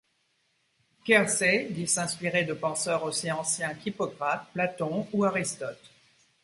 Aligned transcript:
Keirsey 1.05 1.69
dit 1.69 1.85
s'inspirer 1.87 2.43
de 2.43 2.53
penseurs 2.55 3.03
aussi 3.03 3.31
anciens 3.31 3.75
qu'Hippocrate, 3.75 4.47
Platon 4.51 5.07
ou 5.13 5.25
Aristote. 5.25 5.91